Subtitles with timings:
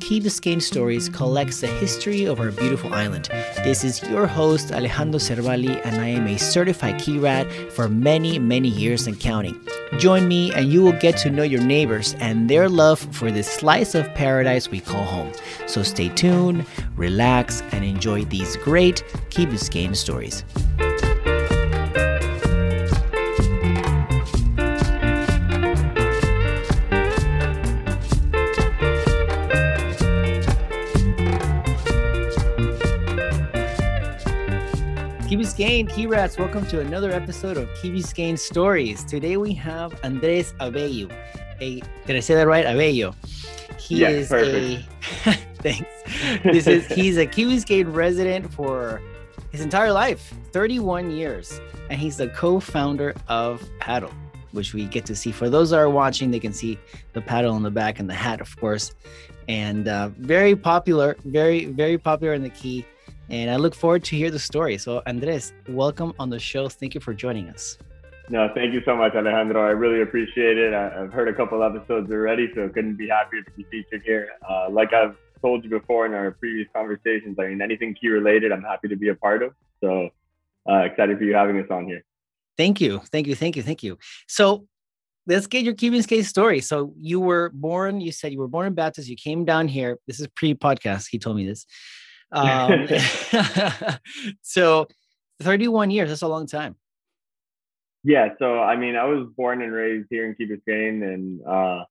[0.00, 3.28] Key Biscayne Stories collects the history of our beautiful island.
[3.64, 8.38] This is your host, Alejandro Cervali, and I am a certified key rat for many,
[8.38, 9.58] many years and counting.
[9.98, 13.50] Join me, and you will get to know your neighbors and their love for this
[13.50, 15.32] slice of paradise we call home.
[15.66, 20.44] So stay tuned, relax, and enjoy these great Key Biscayne stories.
[35.64, 39.02] Biscayne, Key Rats, welcome to another episode of Key Biscayne Stories.
[39.02, 41.10] Today we have Andres Abello.
[41.58, 42.66] A, did I say that right?
[42.66, 43.14] Abello.
[43.80, 44.84] He Yeah, is perfect.
[45.26, 45.32] a
[45.62, 45.88] thanks.
[46.42, 49.00] This is he's a Key Biscayne resident for
[49.52, 54.12] his entire life, 31 years, and he's the co-founder of Paddle,
[54.52, 55.32] which we get to see.
[55.32, 56.78] For those that are watching, they can see
[57.14, 58.92] the paddle on the back and the hat, of course,
[59.48, 62.84] and uh, very popular, very very popular in the Key
[63.30, 64.78] and I look forward to hear the story.
[64.78, 66.68] So, Andres, welcome on the show.
[66.68, 67.78] Thank you for joining us.
[68.30, 69.66] No, thank you so much, Alejandro.
[69.66, 70.72] I really appreciate it.
[70.72, 74.30] I, I've heard a couple episodes already, so couldn't be happier to be featured here.
[74.48, 78.50] Uh, like I've told you before in our previous conversations, I mean, anything key related,
[78.50, 79.52] I'm happy to be a part of.
[79.82, 80.08] So
[80.68, 82.02] uh, excited for you having us on here.
[82.56, 83.98] Thank you, thank you, thank you, thank you.
[84.28, 84.66] So,
[85.26, 86.60] let's get your Key Biscayne story.
[86.60, 88.00] So, you were born.
[88.00, 89.08] You said you were born in Baptist.
[89.08, 89.98] You came down here.
[90.06, 91.08] This is pre-podcast.
[91.10, 91.66] He told me this.
[92.34, 92.88] Um,
[94.42, 94.88] so,
[95.40, 96.08] 31 years.
[96.10, 96.76] That's a long time.
[98.02, 101.84] Yeah, so I mean, I was born and raised here in Key Biscayne and uh,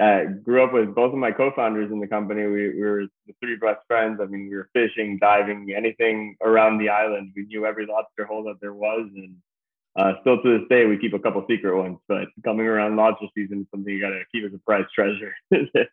[0.00, 2.46] I grew up with both of my co-founders in the company.
[2.46, 4.20] We, we were the three best friends.
[4.22, 7.32] I mean, we were fishing, diving, anything around the island.
[7.36, 9.36] We knew every lobster hole that there was, and
[9.96, 11.98] uh, still to this day, we keep a couple secret ones.
[12.08, 15.34] But coming around lobster season is something you got to keep as a prized treasure.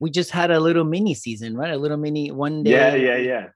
[0.00, 1.72] We just had a little mini season, right?
[1.72, 2.72] A little mini one day.
[2.72, 3.46] yeah, yeah, yeah.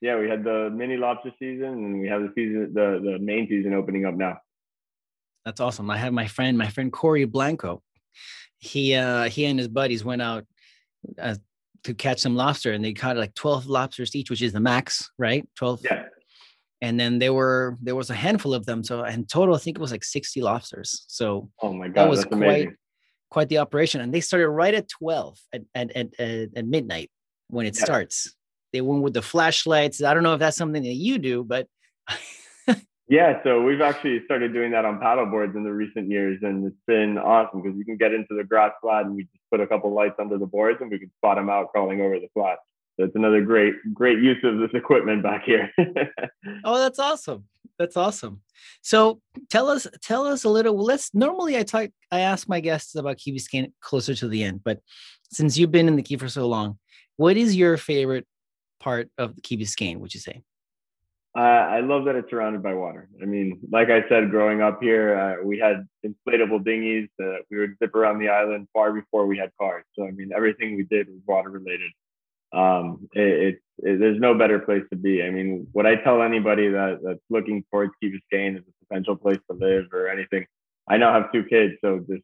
[0.00, 3.46] Yeah, we had the mini lobster season, and we have the season, the the main
[3.48, 4.38] season opening up now.
[5.44, 5.88] That's awesome.
[5.88, 7.80] I have my friend, my friend Corey Blanco.
[8.58, 10.44] He uh he and his buddies went out
[11.16, 11.36] uh,
[11.84, 15.10] to catch some lobster and they caught like 12 lobsters each, which is the max,
[15.18, 15.48] right?
[15.54, 15.82] 12.
[15.84, 16.04] Yeah,
[16.82, 18.84] And then there were there was a handful of them.
[18.84, 21.04] So in total, I think it was like 60 lobsters.
[21.08, 22.76] So Oh my god, that was quite amazing.
[23.30, 24.00] quite the operation.
[24.00, 26.08] And they started right at 12 at at at,
[26.54, 27.10] at, midnight
[27.48, 27.84] when it Yeah.
[27.84, 28.34] starts.
[28.72, 30.02] They went with the flashlights.
[30.02, 31.66] I don't know if that's something that you do, but
[33.08, 36.66] Yeah, so we've actually started doing that on paddle boards in the recent years, and
[36.66, 39.60] it's been awesome because you can get into the grass flat and we just put
[39.60, 42.26] a couple lights under the boards and we can spot them out crawling over the
[42.34, 42.58] flat.
[42.98, 45.70] It's another great, great use of this equipment back here.
[46.64, 47.44] Oh, that's awesome.
[47.78, 48.40] That's awesome.
[48.80, 49.20] So
[49.50, 50.76] tell us, tell us a little.
[50.76, 54.62] Let's normally I talk, I ask my guests about Key Biscayne closer to the end,
[54.64, 54.80] but
[55.30, 56.78] since you've been in the Key for so long,
[57.16, 58.26] what is your favorite
[58.80, 59.98] part of the Key Biscayne?
[59.98, 60.42] Would you say?
[61.36, 63.10] Uh, I love that it's surrounded by water.
[63.20, 67.58] I mean, like I said, growing up here, uh, we had inflatable dinghies that we
[67.58, 69.84] would zip around the island far before we had cars.
[69.94, 71.90] So I mean, everything we did was water related.
[72.56, 75.22] Um, it, it, it- there's no better place to be.
[75.22, 79.16] I mean, what I tell anybody that that's looking towards Key Biscayne as a potential
[79.16, 80.46] place to live or anything,
[80.88, 82.20] I now have two kids, so this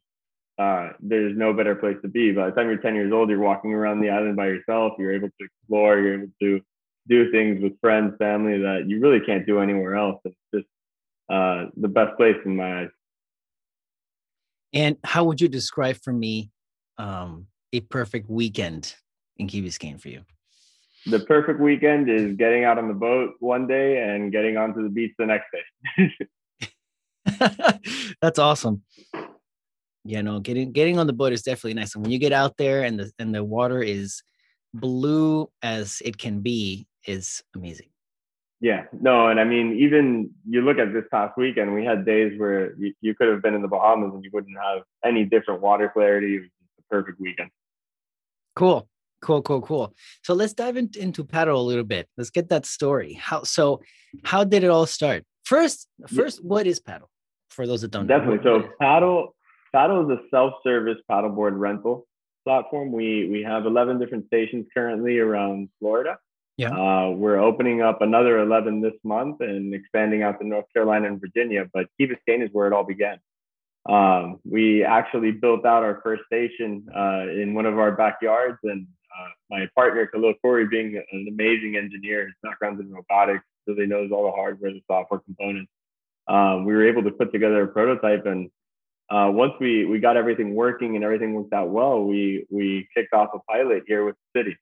[0.57, 2.31] uh, there's no better place to be.
[2.31, 4.93] By the time you're 10 years old, you're walking around the island by yourself.
[4.99, 5.97] You're able to explore.
[5.99, 6.61] You're able to
[7.07, 10.21] do things with friends, family that you really can't do anywhere else.
[10.25, 10.67] It's just
[11.29, 12.89] uh, the best place in my eyes.
[14.73, 16.51] And how would you describe for me
[16.97, 18.95] um, a perfect weekend
[19.37, 20.21] in Key Biscayne for you?
[21.05, 24.89] The perfect weekend is getting out on the boat one day and getting onto the
[24.89, 26.11] beach the next day.
[28.21, 28.83] That's awesome.
[30.05, 31.95] Yeah, no, getting getting on the boat is definitely nice.
[31.95, 34.21] And when you get out there and the and the water is
[34.73, 37.87] blue as it can be, is amazing.
[38.59, 42.39] Yeah, no, and I mean, even you look at this past weekend, we had days
[42.39, 45.61] where you, you could have been in the Bahamas and you wouldn't have any different
[45.61, 46.37] water clarity.
[46.37, 47.49] It was just a perfect weekend.
[48.55, 48.87] Cool,
[49.23, 49.95] cool, cool, cool.
[50.23, 52.07] So let's dive in, into paddle a little bit.
[52.17, 53.13] Let's get that story.
[53.13, 53.81] How so?
[54.23, 55.23] How did it all start?
[55.43, 57.09] First, first, what is paddle?
[57.49, 58.17] For those that don't know.
[58.17, 58.49] Definitely.
[58.51, 59.35] What- So paddle
[59.73, 62.07] paddle is a self-service paddleboard rental
[62.45, 62.91] platform.
[62.91, 66.17] We we have 11 different stations currently around Florida.
[66.57, 66.69] Yeah.
[66.71, 71.19] Uh, we're opening up another 11 this month and expanding out to North Carolina and
[71.19, 71.67] Virginia.
[71.73, 73.17] But Key Biscayne is where it all began.
[73.89, 78.87] Um, we actually built out our first station uh, in one of our backyards, and
[79.17, 84.11] uh, my partner Khalil Khoury, being an amazing engineer, his background in robotics, really knows
[84.11, 85.71] all the hardware, the software components.
[86.27, 88.49] Um, we were able to put together a prototype, and
[89.09, 93.13] uh, once we we got everything working and everything worked out well, we we kicked
[93.13, 94.57] off a pilot here with the city,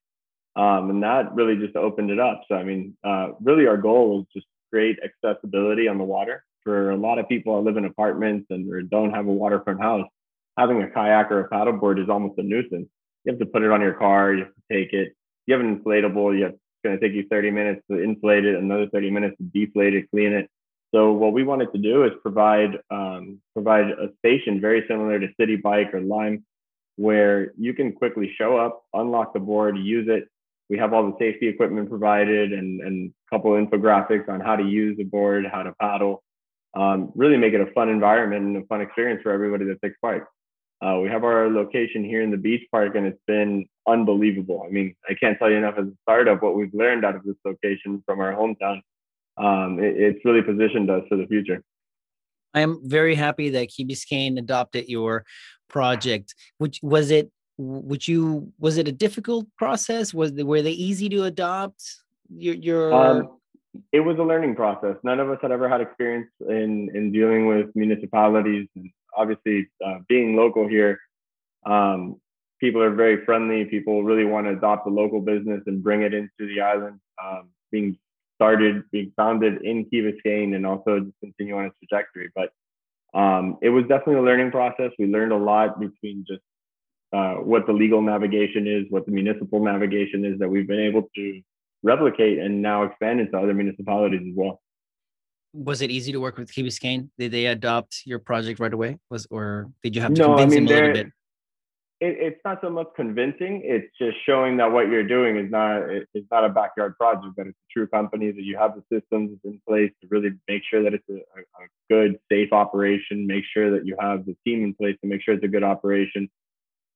[0.55, 2.41] um, and that really just opened it up.
[2.47, 6.91] So I mean, uh, really our goal was just create accessibility on the water for
[6.91, 10.07] a lot of people that live in apartments and don't have a waterfront house.
[10.57, 12.87] Having a kayak or a paddleboard is almost a nuisance.
[13.23, 14.33] You have to put it on your car.
[14.33, 15.15] You have to take it.
[15.45, 16.37] You have an inflatable.
[16.37, 19.37] You have, it's going to take you 30 minutes to inflate it, another 30 minutes
[19.37, 20.49] to deflate it, clean it.
[20.93, 25.27] So what we wanted to do is provide um, provide a station very similar to
[25.39, 26.43] Citi Bike or Lime,
[26.97, 30.27] where you can quickly show up, unlock the board, use it.
[30.69, 34.63] We have all the safety equipment provided and and a couple infographics on how to
[34.63, 36.23] use the board, how to paddle.
[36.73, 39.97] Um, really make it a fun environment and a fun experience for everybody that takes
[39.99, 40.27] part.
[40.81, 44.63] Uh, we have our location here in the beach park, and it's been unbelievable.
[44.65, 47.23] I mean, I can't tell you enough as a startup what we've learned out of
[47.23, 48.81] this location from our hometown
[49.37, 51.63] um, it, it's really positioned us for the future.
[52.53, 55.25] I am very happy that Key Biscayne adopted your
[55.69, 56.35] project.
[56.57, 57.31] Which was it?
[57.57, 60.13] Would you was it a difficult process?
[60.13, 61.83] Was were they easy to adopt?
[62.33, 62.93] Your, your...
[62.93, 63.37] Um,
[63.91, 64.95] it was a learning process.
[65.03, 69.99] None of us had ever had experience in in dealing with municipalities, and obviously uh,
[70.07, 70.99] being local here,
[71.65, 72.19] um,
[72.59, 73.65] people are very friendly.
[73.65, 76.99] People really want to adopt a local business and bring it into the island.
[77.23, 77.97] Um, being
[78.35, 82.29] started being founded in Key Biscayne and also just continue on its trajectory.
[82.35, 82.49] But
[83.13, 84.91] um, it was definitely a learning process.
[84.97, 86.41] We learned a lot between just
[87.13, 91.09] uh, what the legal navigation is, what the municipal navigation is that we've been able
[91.15, 91.41] to
[91.83, 94.61] replicate and now expand into other municipalities as well.
[95.53, 97.09] Was it easy to work with Key Biscayne?
[97.17, 98.99] Did they adopt your project right away?
[99.09, 101.13] Was or did you have to no, convince I mean, them a little bit?
[102.01, 103.61] it, it's not so much convincing.
[103.63, 107.47] It's just showing that what you're doing is not it's not a backyard project, but
[107.47, 110.83] it's a true company that you have the systems in place to really make sure
[110.83, 113.27] that it's a, a good, safe operation.
[113.27, 115.63] Make sure that you have the team in place to make sure it's a good
[115.63, 116.29] operation.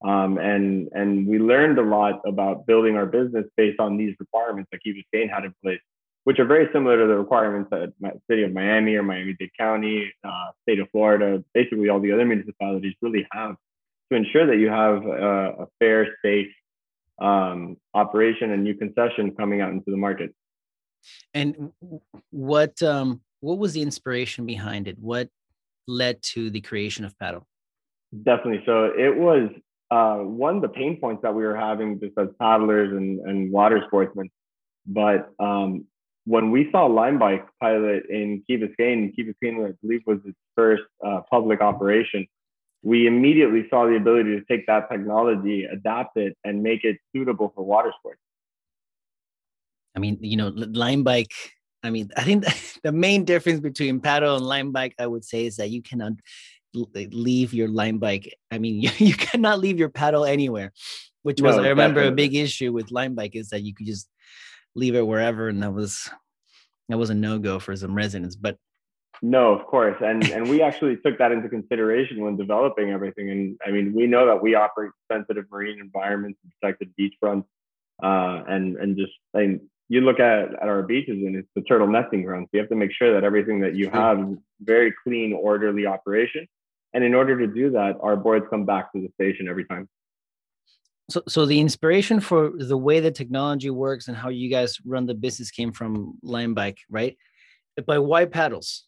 [0.03, 4.69] Um, and and we learned a lot about building our business based on these requirements
[4.71, 5.79] that Key Biscayne had in place,
[6.25, 10.11] which are very similar to the requirements that my city of Miami or Miami-Dade County,
[10.23, 13.55] uh, state of Florida, basically all the other municipalities really have
[14.11, 16.51] to ensure that you have a, a fair, safe
[17.21, 20.33] um, operation and new concession coming out into the market.
[21.35, 21.71] And
[22.31, 24.97] what um, what was the inspiration behind it?
[24.97, 25.29] What
[25.87, 27.45] led to the creation of Paddle?
[28.23, 28.63] Definitely.
[28.65, 29.49] So it was
[29.91, 33.51] uh, one of the pain points that we were having just as paddlers and, and
[33.51, 34.31] water sportsmen.
[34.87, 35.85] But um,
[36.25, 40.37] when we saw Lime Bike pilot in Key Biscayne, Key Biscayne, I believe, was its
[40.55, 42.27] first uh, public operation
[42.85, 47.51] we immediately saw the ability to take that technology, adapt it, and make it suitable
[47.55, 48.19] for water sports.
[49.95, 51.33] I mean, you know, Lime Bike.
[51.81, 52.45] I mean, I think
[52.83, 56.13] the main difference between paddle and Lime Bike, I would say, is that you cannot
[56.75, 58.37] leave your Lime Bike.
[58.51, 60.71] I mean, you, you cannot leave your paddle anywhere,
[61.23, 62.25] which was, no, I remember, definitely.
[62.25, 64.07] a big issue with Lime Bike is that you could just
[64.75, 66.09] leave it wherever, and that was
[66.89, 68.35] that was a no go for some residents.
[68.35, 68.57] But
[69.21, 73.29] no, of course, and and we actually took that into consideration when developing everything.
[73.29, 77.45] And I mean, we know that we operate sensitive marine environments, protected beachfronts,
[78.03, 81.61] uh, and and just I mean, you look at at our beaches and it's the
[81.61, 82.47] turtle nesting grounds.
[82.47, 85.85] So you have to make sure that everything that you have is very clean, orderly
[85.85, 86.47] operation.
[86.93, 89.89] And in order to do that, our boards come back to the station every time.
[91.09, 95.05] So, so the inspiration for the way the technology works and how you guys run
[95.05, 97.15] the business came from Lime Bike, right?
[97.85, 98.85] But why paddles?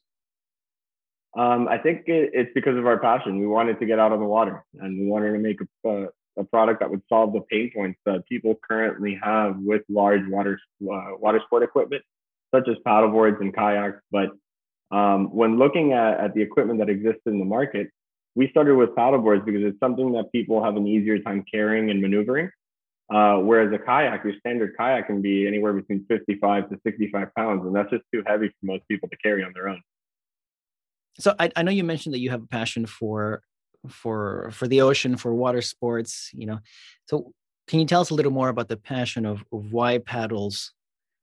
[1.37, 3.39] Um, I think it, it's because of our passion.
[3.39, 6.07] We wanted to get out on the water and we wanted to make a,
[6.39, 10.59] a product that would solve the pain points that people currently have with large water
[10.81, 12.01] uh, water sport equipment,
[12.53, 13.99] such as paddleboards and kayaks.
[14.11, 14.29] But
[14.89, 17.89] um, when looking at, at the equipment that exists in the market,
[18.37, 21.99] we started with paddleboards because it's something that people have an easier time carrying and
[21.99, 22.51] maneuvering.
[23.11, 27.65] Uh, whereas a kayak, your standard kayak can be anywhere between 55 to 65 pounds,
[27.65, 29.81] and that's just too heavy for most people to carry on their own.
[31.19, 33.41] So I, I know you mentioned that you have a passion for
[33.87, 36.59] for for the ocean for water sports you know.
[37.07, 37.31] So
[37.67, 40.73] can you tell us a little more about the passion of, of why paddles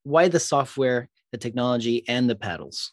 [0.03, 2.93] why the software the technology and the paddles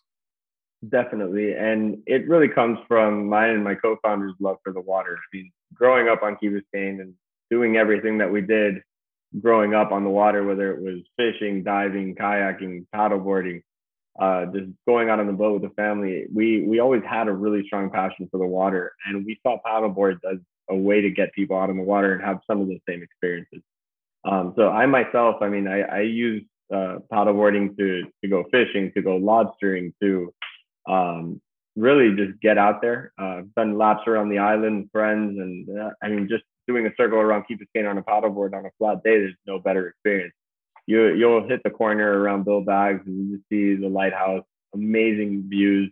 [0.88, 1.54] definitely.
[1.54, 5.18] And it really comes from mine and my co-founder's love for the water.
[5.18, 7.14] I mean growing up on key biscayne and
[7.50, 8.82] doing everything that we did
[9.42, 13.62] growing up on the water whether it was fishing diving kayaking paddleboarding
[14.20, 17.32] uh, just going out on the boat with the family, we we always had a
[17.32, 20.38] really strong passion for the water, and we saw paddleboards as
[20.70, 23.02] a way to get people out on the water and have some of the same
[23.02, 23.62] experiences.
[24.26, 28.92] Um, so I myself, I mean, I, I use uh, paddleboarding to to go fishing,
[28.94, 30.34] to go lobstering, to
[30.88, 31.42] um,
[31.76, 33.14] really just get out there.
[33.18, 37.20] Uh, done laps around the island, friends, and uh, I mean, just doing a circle
[37.20, 39.20] around Key Biscayne on a paddleboard on a flat day.
[39.20, 40.34] There's no better experience.
[40.88, 45.92] You you'll hit the corner around Bill Baggs and you see the lighthouse, amazing views.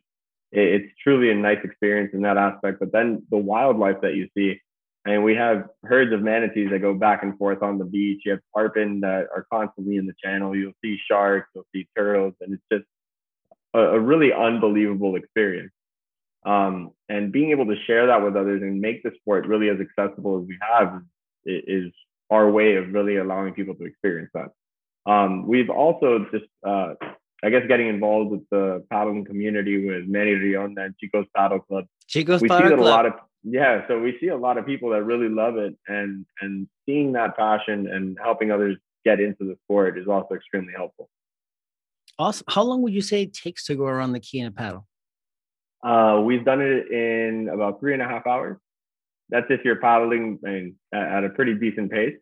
[0.52, 2.80] It, it's truly a nice experience in that aspect.
[2.80, 4.60] But then the wildlife that you see,
[5.06, 8.24] I mean, we have herds of manatees that go back and forth on the beach.
[8.26, 10.56] You have tarpon that are constantly in the channel.
[10.56, 12.86] You'll see sharks, you'll see turtles, and it's just
[13.74, 15.72] a, a really unbelievable experience.
[16.46, 19.78] Um, and being able to share that with others and make the sport really as
[19.80, 21.02] accessible as we have
[21.46, 21.94] is, is
[22.30, 24.50] our way of really allowing people to experience that.
[25.12, 26.94] Um, we've also just, uh,
[27.44, 31.86] I guess, getting involved with the paddling community with Manny Rionda and Chico's Paddle Club.
[32.08, 32.86] Chico's we Paddle see Club.
[32.86, 35.74] a lot of yeah, so we see a lot of people that really love it,
[35.88, 40.74] and and seeing that passion and helping others get into the sport is also extremely
[40.76, 41.10] helpful.
[42.20, 42.46] Awesome.
[42.50, 44.86] How long would you say it takes to go around the key in a paddle?
[45.84, 48.58] Uh, we've done it in about three and a half hours.
[49.30, 52.18] That's if you're paddling I mean, at a pretty decent pace.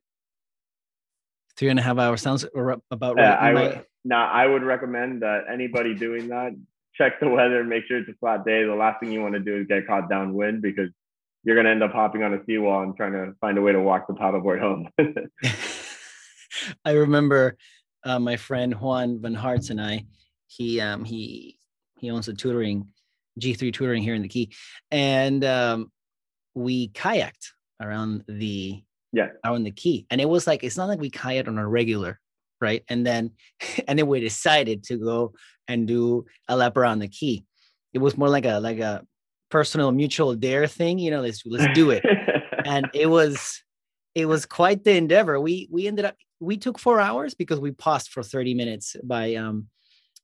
[1.57, 2.45] Three and a half hours sounds
[2.91, 3.39] about Yeah, right.
[3.41, 3.85] I in my- would.
[4.05, 6.53] Now, I would recommend that anybody doing that
[6.97, 8.63] check the weather, make sure it's a flat day.
[8.63, 10.89] The last thing you want to do is get caught downwind because
[11.43, 13.71] you're going to end up hopping on a seawall and trying to find a way
[13.71, 14.89] to walk the paddleboard home.
[16.85, 17.57] I remember
[18.07, 20.05] uh, my friend Juan Van Hartz and I.
[20.47, 21.59] He um, he
[21.99, 22.87] he owns a tutoring
[23.39, 24.53] G3 tutoring here in the Key,
[24.91, 25.91] and um,
[26.55, 29.29] we kayaked around the Yeah.
[29.45, 32.19] around the Key, and it was like it's not like we kayaked on a regular,
[32.61, 32.83] right?
[32.87, 33.31] And then
[33.87, 35.33] and then we decided to go
[35.67, 37.43] and do a lap around the Key.
[37.93, 39.05] It was more like a like a
[39.49, 41.21] personal mutual dare thing, you know.
[41.21, 42.05] Let's let's do it
[42.65, 43.63] and it was
[44.15, 47.71] it was quite the endeavor we we ended up we took four hours because we
[47.71, 49.67] paused for 30 minutes by um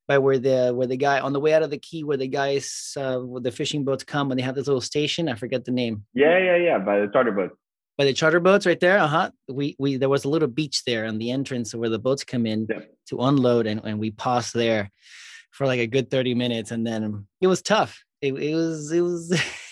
[0.07, 2.27] by where the where the guy on the way out of the key where the
[2.27, 5.71] guys uh the fishing boats come when they have this little station i forget the
[5.71, 6.77] name yeah, yeah, yeah.
[6.77, 7.57] By the charter boat.
[7.97, 11.05] by the charter boats right there uh-huh we we there was a little beach there
[11.05, 12.81] on the entrance where the boats come in Yeah.
[13.09, 14.91] to unload and, and we paused there
[15.51, 19.01] for like a good 30 minutes and then it was tough it, it was it
[19.01, 19.31] was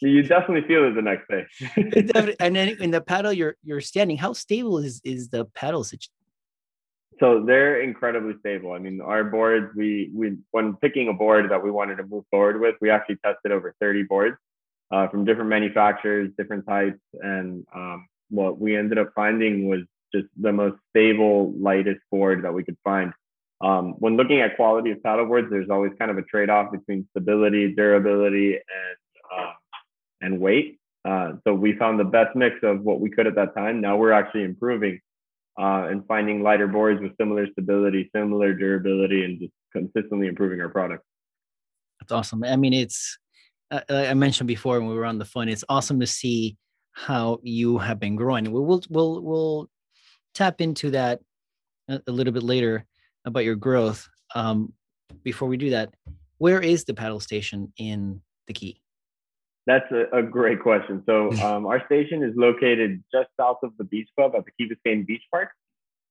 [0.00, 1.46] You definitely feel it the next day.
[2.40, 6.14] And then in the paddle you're you're standing how stable is is the paddle situation
[7.20, 8.72] so they're incredibly stable.
[8.72, 12.24] I mean, our boards, we we when picking a board that we wanted to move
[12.30, 14.36] forward with, we actually tested over 30 boards
[14.92, 19.80] uh, from different manufacturers, different types, and um, what we ended up finding was
[20.14, 23.12] just the most stable, lightest board that we could find.
[23.60, 27.08] Um, when looking at quality of paddle boards, there's always kind of a trade-off between
[27.10, 28.96] stability, durability, and
[29.36, 29.52] uh,
[30.20, 30.78] and weight.
[31.04, 33.80] Uh, so we found the best mix of what we could at that time.
[33.80, 35.00] Now we're actually improving
[35.58, 40.68] uh, and finding lighter boards with similar stability, similar durability, and just consistently improving our
[40.68, 41.04] product.
[42.00, 42.44] That's awesome.
[42.44, 43.18] I mean, it's
[43.70, 45.48] uh, like I mentioned before when we were on the phone.
[45.48, 46.56] It's awesome to see
[46.92, 48.44] how you have been growing.
[48.44, 49.70] We will we'll we'll
[50.34, 51.20] tap into that
[51.88, 52.84] a, a little bit later
[53.24, 54.08] about your growth.
[54.34, 54.72] Um,
[55.22, 55.94] before we do that,
[56.38, 58.80] where is the paddle station in the key?
[59.68, 61.02] That's a, a great question.
[61.04, 64.72] So um, our station is located just south of the beach club at the Key
[64.72, 65.50] Biscayne Beach Park.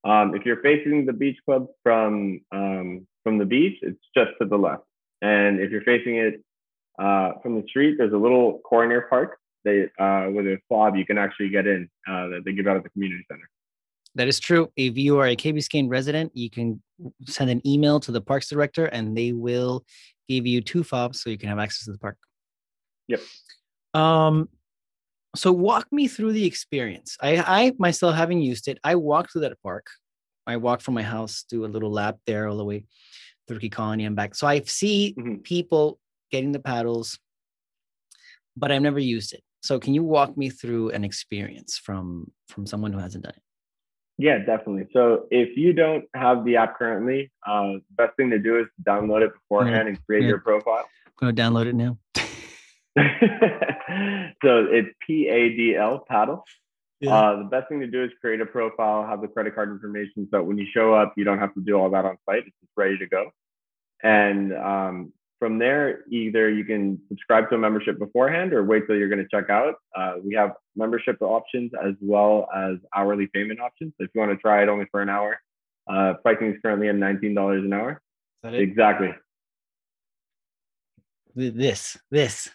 [0.04, 4.48] Um, if you're facing the beach club from um, from the beach, it's just to
[4.48, 4.84] the left.
[5.22, 6.44] And if you're facing it
[7.00, 11.06] uh, from the street, there's a little corner park they, uh, with a fob you
[11.06, 13.50] can actually get in uh, that they give out at the community center.
[14.14, 14.72] That is true.
[14.76, 16.82] If you are a Key Biscayne resident, you can
[17.26, 19.84] send an email to the parks director and they will
[20.30, 22.18] give you two fobs so you can have access to the park.
[23.08, 23.22] Yep.
[23.94, 24.50] Um,
[25.36, 27.18] so walk me through the experience.
[27.22, 29.88] I, I myself haven't used it, I walked through that park.
[30.46, 32.86] I walked from my house, do a little lap there all the way
[33.48, 34.34] through Key Colony and back.
[34.34, 35.44] So I see Mhm.
[35.44, 36.00] people
[36.32, 37.20] getting the paddles,
[38.56, 39.44] but I've never used it.
[39.62, 43.44] So can you walk me through an experience from from someone who hasn't done it?
[44.18, 44.88] Yeah, definitely.
[44.94, 49.22] So if you don't have the app currently, uh, best thing to do is download
[49.22, 50.30] it beforehand and create yeah.
[50.30, 50.88] your profile.
[51.06, 51.98] I'm gonna download it now.
[54.44, 56.44] so it's P A D L paddle.
[57.00, 57.14] Yeah.
[57.14, 60.28] Uh, the best thing to do is create a profile, have the credit card information,
[60.32, 62.40] so when you show up, you don't have to do all that on site.
[62.40, 63.30] It's just ready to go.
[64.02, 68.96] And um, from there, either you can subscribe to a membership beforehand or wait till
[68.96, 69.76] you're going to check out.
[69.96, 73.94] Uh, we have membership options as well as hourly payment options.
[73.98, 75.40] So if you want to try it only for an hour,
[75.88, 77.92] uh, pricing is currently at $19 an hour.
[77.92, 77.98] Is
[78.44, 78.62] that it?
[78.62, 79.14] Exactly.
[81.36, 82.50] This, this.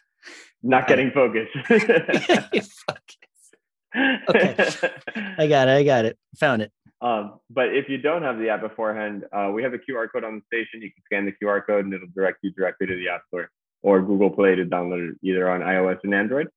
[0.62, 1.48] Not getting focus.
[1.66, 3.02] Fuck.
[4.28, 4.54] Okay.
[5.38, 5.72] I got it.
[5.72, 6.16] I got it.
[6.38, 6.72] Found it.
[7.00, 10.24] Um, but if you don't have the app beforehand, uh, we have a QR code
[10.24, 10.80] on the station.
[10.80, 13.50] You can scan the QR code and it'll direct you directly to the app store.
[13.82, 16.48] or Google Play to download it either on iOS and Android.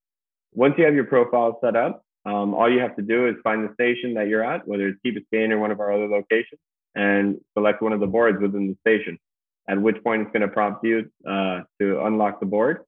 [0.53, 3.67] Once you have your profile set up, um, all you have to do is find
[3.67, 6.59] the station that you're at, whether it's Key Biscayne or one of our other locations,
[6.95, 9.17] and select one of the boards within the station.
[9.67, 12.83] At which point it's going to prompt you uh, to unlock the board.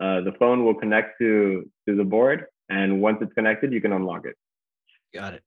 [0.00, 3.92] Uh, the phone will connect to to the board, and once it's connected, you can
[3.92, 4.36] unlock it.
[5.14, 5.42] Got it.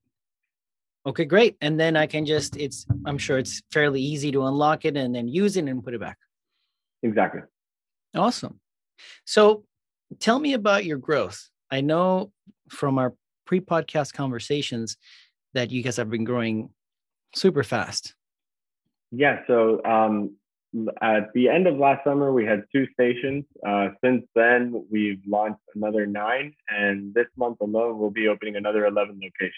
[1.07, 1.55] Okay, great.
[1.61, 5.13] And then I can just it's I'm sure it's fairly easy to unlock it and
[5.13, 6.17] then use it and put it back.
[7.03, 7.41] Exactly.
[8.15, 8.59] Awesome.
[9.25, 9.65] So
[10.19, 11.49] tell me about your growth.
[11.69, 12.31] I know
[12.69, 13.13] from our
[13.45, 14.97] pre-podcast conversations
[15.53, 16.69] that you guys have been growing
[17.35, 18.15] super fast.
[19.11, 19.41] Yeah.
[19.47, 20.35] So um,
[21.01, 23.45] at the end of last summer, we had two stations.
[23.65, 28.85] Uh, since then, we've launched another nine, and this month alone, we'll be opening another
[28.85, 29.53] 11 locations.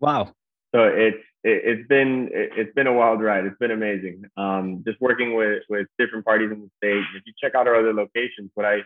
[0.00, 0.34] Wow.
[0.74, 3.44] So it's it, has been it, has been a wild ride.
[3.44, 4.24] It's been amazing.
[4.36, 7.04] Um, just working with with different parties in the state.
[7.14, 8.78] If you check out our other locations, what I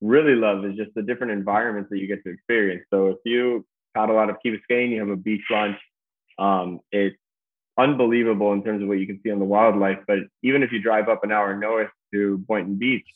[0.00, 2.84] really love is just the different environments that you get to experience.
[2.90, 5.76] So if you paddle out of Key Biscayne, you have a beach lunch.
[6.38, 7.16] Um, it's
[7.78, 9.98] unbelievable in terms of what you can see on the wildlife.
[10.06, 13.06] But even if you drive up an hour north to Boynton Beach,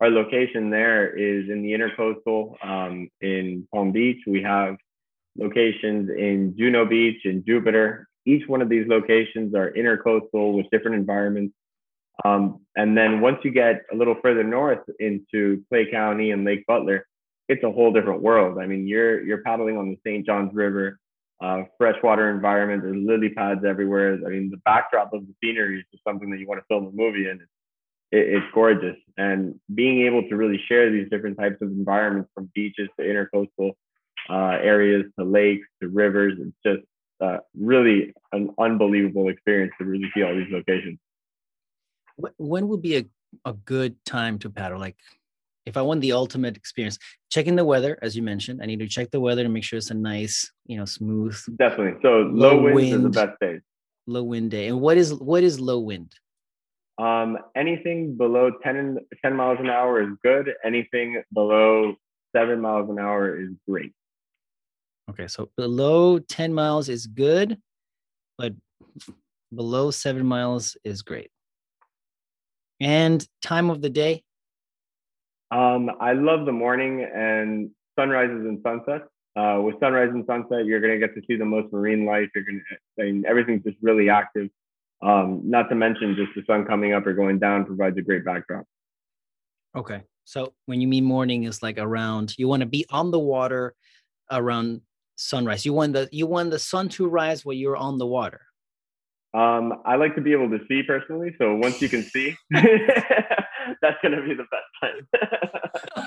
[0.00, 4.22] our location there is in the intercoastal um, in Palm Beach.
[4.26, 4.76] We have
[5.36, 8.08] locations in Juno Beach and Jupiter.
[8.26, 11.54] Each one of these locations are intercoastal with different environments.
[12.24, 16.64] Um, and then once you get a little further north into Clay County and Lake
[16.66, 17.06] Butler,
[17.48, 18.58] it's a whole different world.
[18.58, 20.24] I mean, you're you're paddling on the St.
[20.24, 20.98] Johns River,
[21.40, 22.82] uh, freshwater environment.
[22.82, 24.18] There's lily pads everywhere.
[24.26, 26.86] I mean, the backdrop of the scenery is just something that you want to film
[26.86, 27.40] a movie in.
[28.12, 32.50] It, it's gorgeous, and being able to really share these different types of environments from
[32.54, 33.72] beaches to intercoastal
[34.28, 36.86] uh, areas to lakes to rivers, it's just
[37.20, 40.98] uh, really an unbelievable experience to really see all these locations.
[42.36, 43.04] When would be a,
[43.44, 44.78] a good time to paddle?
[44.78, 44.96] Like
[45.66, 46.98] if I want the ultimate experience,
[47.30, 49.78] checking the weather, as you mentioned, I need to check the weather to make sure
[49.78, 51.38] it's a nice, you know, smooth.
[51.56, 52.00] Definitely.
[52.02, 53.60] So low, low wind, wind is the best day.
[54.06, 54.68] Low wind day.
[54.68, 56.14] And what is what is low wind?
[56.98, 60.52] Um, anything below 10, 10 miles an hour is good.
[60.64, 61.96] Anything below
[62.34, 63.92] seven miles an hour is great.
[65.10, 67.58] Okay, so below 10 miles is good,
[68.38, 68.54] but
[69.54, 71.30] below seven miles is great.
[72.80, 74.22] And time of the day?
[75.50, 79.04] Um, I love the morning and sunrises and sunsets.
[79.36, 82.28] Uh, with sunrise and sunset, you're going to get to see the most marine life.
[82.34, 84.48] You're going to, I mean, everything's just really active.
[85.02, 88.24] Um, not to mention just the sun coming up or going down provides a great
[88.24, 88.64] backdrop.
[89.76, 90.02] Okay.
[90.24, 93.74] So when you mean morning is like around, you want to be on the water
[94.30, 94.80] around
[95.16, 95.66] sunrise.
[95.66, 98.40] You want the you want the sun to rise while you're on the water.
[99.34, 101.34] Um, I like to be able to see personally.
[101.38, 102.36] So once you can see,
[103.84, 105.06] that's going to be the best time.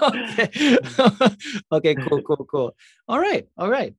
[1.22, 1.66] okay.
[1.72, 1.96] okay.
[1.96, 2.22] Cool.
[2.24, 2.48] Cool.
[2.50, 2.76] Cool.
[3.08, 3.48] All right.
[3.58, 3.94] All right.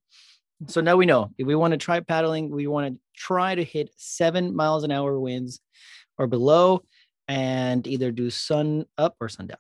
[0.67, 3.63] So now we know if we want to try paddling, we want to try to
[3.63, 5.61] hit seven miles an hour winds
[6.19, 6.83] or below,
[7.29, 9.59] and either do sun up or sun down.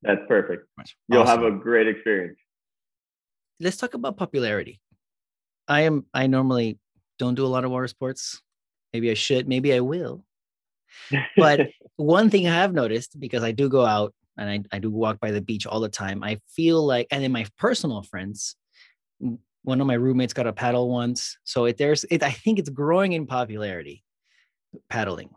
[0.00, 0.66] That's perfect.
[1.08, 2.38] You'll have a great experience.
[3.60, 4.80] Let's talk about popularity.
[5.68, 6.06] I am.
[6.14, 6.78] I normally
[7.18, 8.40] don't do a lot of water sports.
[8.92, 10.24] Maybe I should, maybe I will.
[11.36, 14.90] But one thing I have noticed because I do go out and I, I do
[14.90, 18.56] walk by the beach all the time, I feel like, and then my personal friends,
[19.62, 21.36] one of my roommates got a paddle once.
[21.44, 24.02] So it, there's, it, I think it's growing in popularity,
[24.88, 25.30] paddling.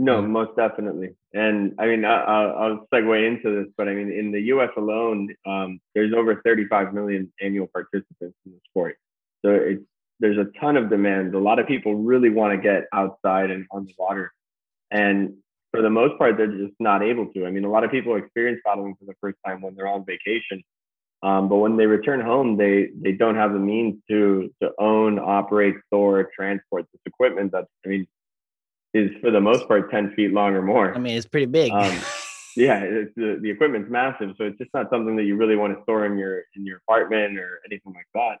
[0.00, 1.16] No, most definitely.
[1.34, 5.34] And I mean, I, will segue into this, but I mean, in the US alone,
[5.44, 8.96] um, there's over 35 million annual participants in the sport.
[9.44, 9.82] So it's
[10.20, 11.34] there's a ton of demand.
[11.34, 14.32] A lot of people really want to get outside and on the water.
[14.90, 15.34] And
[15.70, 17.46] for the most part, they're just not able to.
[17.46, 20.04] I mean, a lot of people experience paddling for the first time when they're on
[20.04, 20.62] vacation.
[21.22, 25.18] Um, but when they return home, they they don't have the means to to own,
[25.18, 28.06] operate, store, transport this equipment that I mean
[28.94, 30.94] is for the most part 10 feet long or more.
[30.94, 31.72] I mean, it's pretty big.
[31.72, 31.98] Um,
[32.56, 34.30] yeah, the, the equipment's massive.
[34.38, 36.78] So it's just not something that you really want to store in your in your
[36.78, 38.38] apartment or anything like that.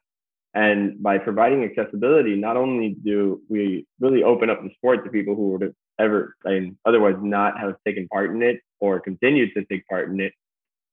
[0.54, 5.34] And by providing accessibility, not only do we really open up the sport to people
[5.34, 9.64] who would ever, I mean, otherwise not have taken part in it or continued to
[9.64, 10.32] take part in it,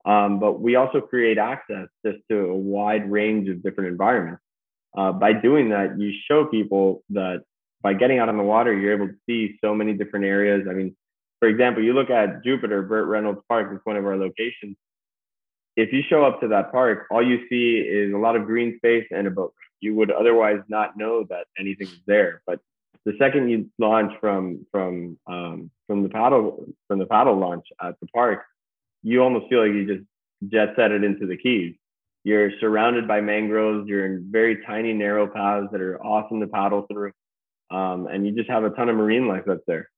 [0.06, 4.42] um, but we also create access just to a wide range of different environments.
[4.98, 7.44] Uh, by doing that, you show people that
[7.82, 10.68] by getting out on the water, you're able to see so many different areas.
[10.70, 10.96] I mean,
[11.40, 14.76] for example, you look at Jupiter, Burt Reynolds Park is one of our locations
[15.76, 18.78] if you show up to that park, all you see is a lot of green
[18.78, 19.54] space and a boat.
[19.82, 22.42] You would otherwise not know that anything is there.
[22.48, 22.60] But
[23.06, 28.00] the second you launch from from um, from the paddle from the paddle launch at
[28.00, 28.44] the park,
[29.04, 30.08] you almost feel like you just
[30.52, 31.76] jet set it into the Keys.
[32.24, 33.88] You're surrounded by mangroves.
[33.88, 37.12] You're in very tiny, narrow paths that are awesome to paddle through,
[37.70, 39.90] um, and you just have a ton of marine life up there.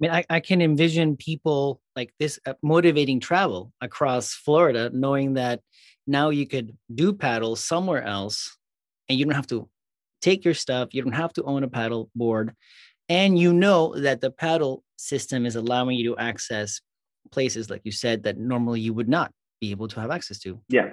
[0.00, 5.34] I mean, I, I can envision people like this uh, motivating travel across Florida, knowing
[5.34, 5.60] that
[6.06, 8.58] now you could do paddle somewhere else
[9.08, 9.68] and you don't have to
[10.22, 12.54] take your stuff, you don't have to own a paddle board,
[13.08, 16.80] and you know that the paddle system is allowing you to access
[17.30, 20.60] places, like you said, that normally you would not be able to have access to.
[20.68, 20.90] Yeah.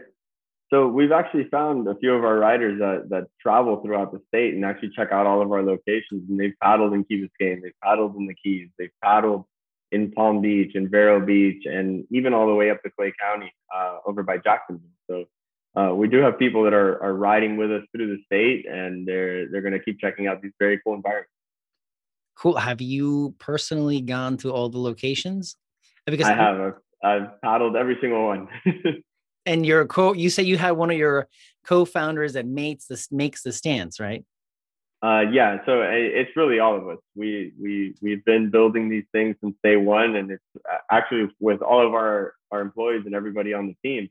[0.71, 4.53] So we've actually found a few of our riders that, that travel throughout the state
[4.53, 6.29] and actually check out all of our locations.
[6.29, 9.45] And they've paddled in Key Biscayne, they've paddled in the Keys, they've paddled
[9.91, 13.51] in Palm Beach and Vero Beach, and even all the way up to Clay County
[13.75, 14.87] uh, over by Jacksonville.
[15.09, 15.25] So
[15.75, 19.07] uh, we do have people that are, are riding with us through the state, and
[19.07, 21.31] they're they're going to keep checking out these very cool environments.
[22.35, 22.57] Cool.
[22.57, 25.55] Have you personally gone to all the locations?
[26.05, 26.59] Because I have.
[26.59, 28.47] I've, I've paddled every single one.
[29.45, 31.27] and your co, you say you had one of your
[31.65, 34.25] co-founders that makes this makes the stance, right?
[35.01, 36.97] Uh, yeah, so it's really all of us.
[37.15, 41.61] We we we've been building these things since day one, and it's uh, actually with
[41.61, 44.09] all of our our employees and everybody on the team.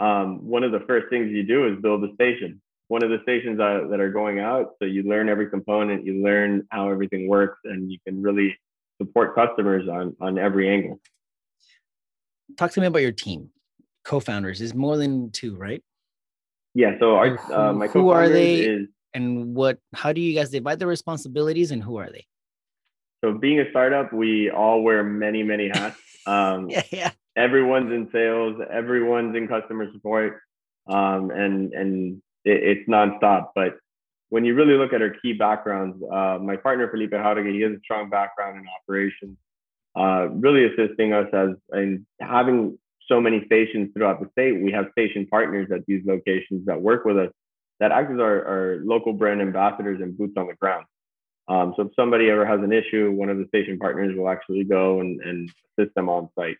[0.00, 2.60] Um, one of the first things you do is build a station.
[2.88, 6.24] One of the stations that, that are going out, so you learn every component, you
[6.24, 8.58] learn how everything works, and you can really
[9.00, 11.00] support customers on on every angle.
[12.56, 13.50] Talk to me about your team,
[14.04, 14.60] co-founders.
[14.60, 15.84] Is more than two, right?
[16.74, 16.98] Yeah.
[16.98, 18.62] So our who, uh, my who are they?
[18.62, 22.26] Is, and what how do you guys divide the responsibilities and who are they
[23.24, 27.10] so being a startup we all wear many many hats um, yeah, yeah.
[27.36, 30.40] Everyone's in sales everyone's in customer support
[30.88, 33.78] um, and and it, it's nonstop but
[34.28, 37.72] when you really look at our key backgrounds uh, my partner felipe Jauregui, he has
[37.72, 39.36] a strong background in operations
[39.98, 44.86] uh, really assisting us as in having so many stations throughout the state we have
[44.92, 47.30] station partners at these locations that work with us
[47.80, 50.84] that act as our, our local brand ambassadors and boots on the ground.
[51.48, 54.64] Um, so if somebody ever has an issue, one of the station partners will actually
[54.64, 56.58] go and, and assist them on site.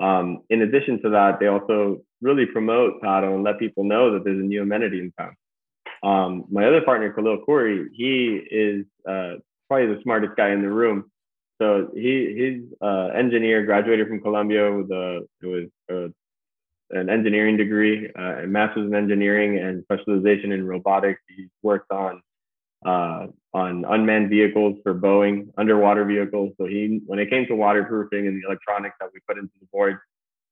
[0.00, 4.24] Um, in addition to that, they also really promote paddle and let people know that
[4.24, 5.36] there's a new amenity in town.
[6.02, 9.34] Um, my other partner, Khalil Khoury, he is uh,
[9.68, 11.10] probably the smartest guy in the room.
[11.60, 16.12] So he he's uh, engineer, graduated from Columbia with a with a
[16.92, 21.20] an engineering degree, uh, a master's in engineering and specialization in robotics.
[21.28, 22.22] He's worked on
[22.84, 26.52] uh, on unmanned vehicles for Boeing, underwater vehicles.
[26.58, 29.66] So he, when it came to waterproofing and the electronics that we put into the
[29.72, 29.98] board,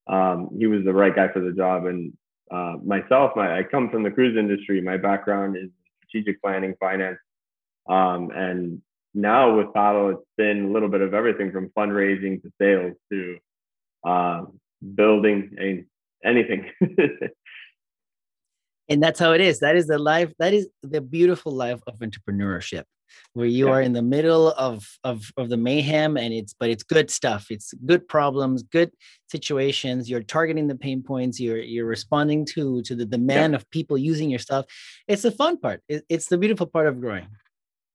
[0.09, 1.87] um, he was the right guy for the job.
[1.87, 2.13] And
[2.51, 4.81] uh, myself, my, I come from the cruise industry.
[4.81, 5.71] My background is
[6.09, 7.19] strategic planning, finance,
[7.89, 8.83] um, and
[9.15, 13.39] now with Paddle, it's been a little bit of everything from fundraising to sales to
[14.07, 14.43] uh,
[14.95, 15.85] building a
[16.25, 16.71] anything.
[18.89, 19.61] and that's how it is.
[19.61, 20.33] That is the life.
[20.39, 22.85] That is the beautiful life of entrepreneurship,
[23.35, 23.73] where you yeah.
[23.73, 27.47] are in the middle of, of of the mayhem, and it's but it's good stuff.
[27.51, 28.91] It's good problems, good
[29.31, 30.09] situations.
[30.09, 31.39] You're targeting the pain points.
[31.39, 33.57] You're you're responding to to the demand yeah.
[33.57, 34.67] of people using your stuff.
[35.07, 35.83] It's the fun part.
[35.89, 37.29] It, it's the beautiful part of growing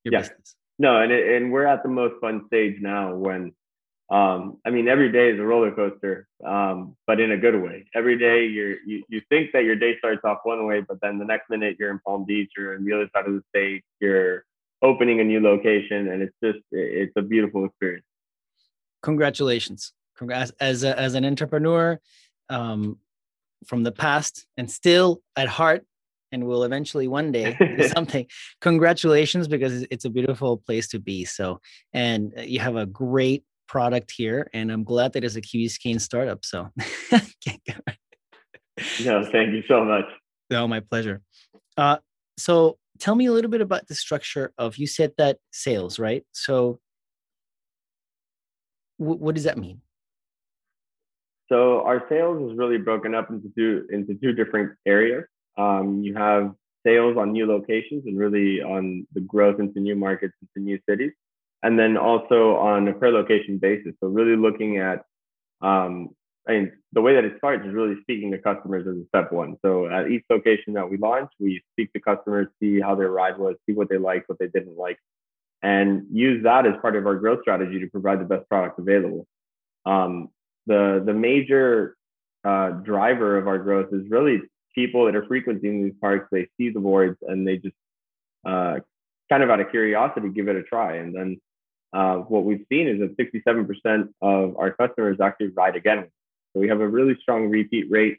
[0.03, 0.19] your yeah.
[0.19, 0.56] business.
[0.79, 3.53] No, and it, and we're at the most fun stage now when
[4.10, 7.86] um, I mean, every day is a roller coaster, um, but in a good way.
[7.96, 11.18] Every day you're, you, you think that your day starts off one way, but then
[11.20, 13.84] the next minute you're in Palm Beach or on the other side of the state,
[14.00, 14.46] you're
[14.82, 18.06] opening a new location and it's just, it's a beautiful experience.
[19.02, 19.94] Congratulations.
[20.18, 22.00] Congrats as, a, as an entrepreneur
[22.50, 23.00] um,
[23.66, 25.86] from the past and still at heart
[26.32, 28.26] and will eventually one day do something.
[28.60, 31.24] Congratulations because it's a beautiful place to be.
[31.26, 31.62] So,
[31.94, 36.45] and you have a great product here, and I'm glad that it's a Biscayne startup.
[36.45, 36.69] So,
[39.04, 40.06] no, thank you so much.
[40.49, 41.21] No, my pleasure.
[41.78, 41.97] Uh,
[42.38, 44.78] so, tell me a little bit about the structure of.
[44.78, 46.23] You said that sales, right?
[46.32, 46.80] So,
[48.99, 49.82] w- what does that mean?
[51.49, 55.26] So, our sales is really broken up into two into two different areas.
[55.58, 56.54] Um, you have
[56.86, 61.12] sales on new locations and really on the growth into new markets, into new cities
[61.63, 63.93] and then also on a per location basis.
[64.02, 65.06] So really looking at,
[65.62, 66.10] um,
[66.47, 69.32] I mean, the way that it starts is really speaking to customers as a step
[69.32, 69.56] one.
[69.63, 73.38] So at each location that we launch, we speak to customers, see how their ride
[73.38, 74.99] was, see what they liked, what they didn't like,
[75.62, 79.26] and use that as part of our growth strategy to provide the best product available.
[79.86, 80.30] Um,
[80.67, 81.95] the the major
[82.43, 84.41] uh, driver of our growth is really
[84.76, 86.28] people that are frequenting these parks.
[86.30, 87.76] They see the boards and they just
[88.45, 88.80] uh,
[89.30, 90.97] kind of out of curiosity, give it a try.
[90.97, 91.39] And then
[91.93, 96.06] uh, what we've seen is that 67% of our customers actually ride again.
[96.53, 98.17] So we have a really strong repeat rate.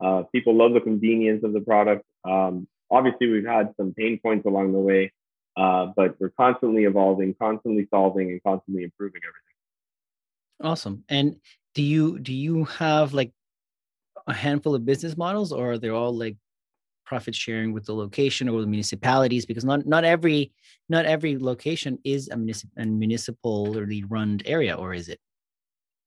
[0.00, 2.04] Uh, people love the convenience of the product.
[2.24, 5.12] Um, obviously, we've had some pain points along the way,
[5.56, 10.70] uh, but we're constantly evolving, constantly solving, and constantly improving everything.
[10.70, 11.04] Awesome.
[11.08, 11.36] And
[11.74, 13.32] do you do you have like
[14.26, 16.36] a handful of business models, or are they all like
[17.04, 19.46] profit sharing with the location or the municipalities?
[19.46, 20.52] Because not not every
[20.88, 25.20] not every location is a, municip- a municipally run area, or is it?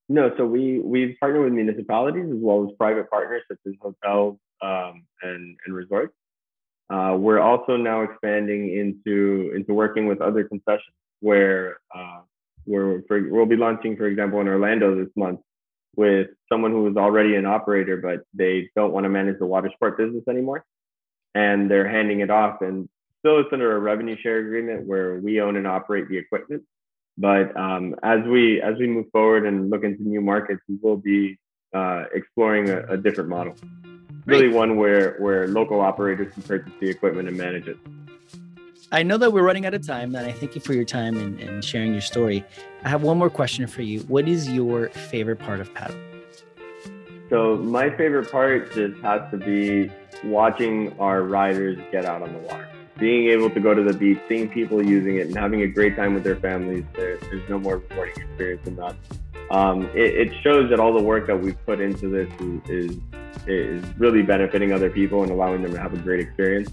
[0.10, 4.38] No, so we we've partnered with municipalities as well as private partners such as hotels
[4.62, 6.14] um, and and resorts.
[6.90, 12.22] Uh, we're also now expanding into into working with other concessions where uh,
[12.66, 15.40] for, we'll be launching, for example, in Orlando this month
[15.96, 19.72] with someone who is already an operator, but they don't want to manage the water
[19.74, 20.64] sport business anymore,
[21.38, 22.62] and they're handing it off.
[22.62, 26.64] And still, it's under a revenue share agreement where we own and operate the equipment.
[27.18, 30.98] But um, as we as we move forward and look into new markets, we will
[30.98, 31.38] be
[31.74, 33.56] uh, exploring a, a different model
[34.28, 37.78] really one where where local operators can purchase the equipment and manage it.
[38.92, 41.18] I know that we're running out of time, and I thank you for your time
[41.18, 42.46] and, and sharing your story.
[42.86, 44.02] I have one more question for you.
[44.02, 45.98] What is your favorite part of paddle?
[47.30, 49.92] So my favorite part just has to be
[50.24, 52.68] watching our riders get out on the water.
[52.98, 55.96] Being able to go to the beach, seeing people using it, and having a great
[55.96, 56.84] time with their families.
[56.96, 58.96] There, there's no more rewarding experience than that.
[59.52, 63.02] Um, it, it, shows that all the work that we've put into this is, is
[63.48, 66.70] is really benefiting other people and allowing them to have a great experience.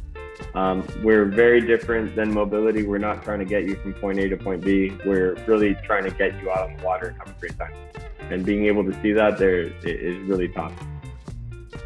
[0.55, 2.83] Um, we're very different than mobility.
[2.83, 4.93] We're not trying to get you from point A to point B.
[5.05, 7.73] We're really trying to get you out on the water and have a great time.
[8.31, 10.73] And being able to see that there is really top.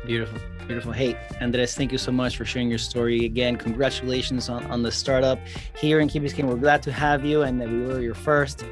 [0.07, 0.41] Beautiful.
[0.69, 0.93] Beautiful.
[0.93, 3.25] Hey, Andres, thank you so much for sharing your story.
[3.25, 5.39] Again, congratulations on, on the startup
[5.75, 6.45] here in Key Biscayne.
[6.45, 8.67] We're glad to have you and that we were your first.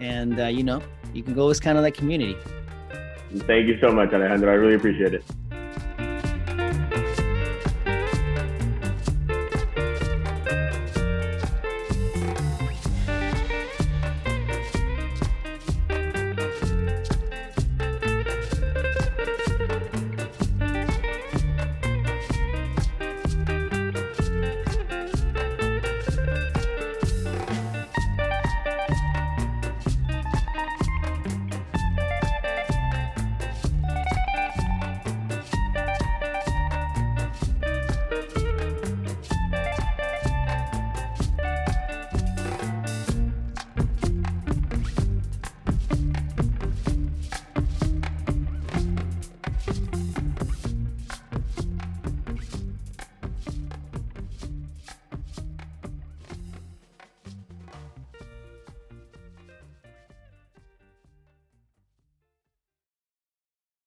[0.00, 0.80] And, uh, you know,
[1.12, 2.34] you can go as kind of like community.
[3.40, 4.50] Thank you so much, Alejandro.
[4.50, 5.22] I really appreciate it.